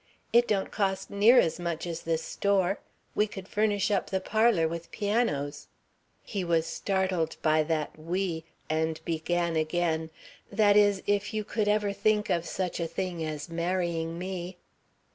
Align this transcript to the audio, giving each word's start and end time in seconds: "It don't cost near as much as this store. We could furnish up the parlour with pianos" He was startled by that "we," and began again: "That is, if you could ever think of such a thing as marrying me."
"It 0.33 0.47
don't 0.47 0.71
cost 0.71 1.11
near 1.11 1.37
as 1.39 1.59
much 1.59 1.85
as 1.85 2.01
this 2.01 2.23
store. 2.23 2.79
We 3.13 3.27
could 3.27 3.47
furnish 3.47 3.91
up 3.91 4.09
the 4.09 4.19
parlour 4.19 4.67
with 4.67 4.89
pianos" 4.89 5.67
He 6.23 6.43
was 6.43 6.65
startled 6.65 7.37
by 7.43 7.61
that 7.61 7.99
"we," 7.99 8.43
and 8.67 8.99
began 9.05 9.55
again: 9.55 10.09
"That 10.51 10.75
is, 10.75 11.03
if 11.05 11.35
you 11.35 11.43
could 11.43 11.67
ever 11.67 11.93
think 11.93 12.31
of 12.31 12.47
such 12.47 12.79
a 12.79 12.87
thing 12.87 13.23
as 13.23 13.47
marrying 13.49 14.17
me." 14.17 14.57